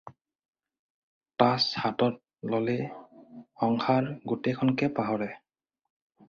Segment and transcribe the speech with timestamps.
[1.43, 2.15] তাচ হাতত
[2.53, 2.77] ল'লে
[3.59, 5.31] সংসাৰ গোটেইখনকে পাহৰে।